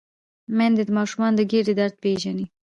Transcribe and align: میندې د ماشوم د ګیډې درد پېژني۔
میندې 0.57 0.83
د 0.87 0.89
ماشوم 0.97 1.31
د 1.35 1.41
ګیډې 1.51 1.73
درد 1.79 1.95
پېژني۔ 2.03 2.45